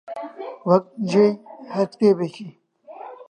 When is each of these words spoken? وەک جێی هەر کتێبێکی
وەک 0.69 0.85
جێی 1.11 1.31
هەر 1.73 1.85
کتێبێکی 1.91 2.49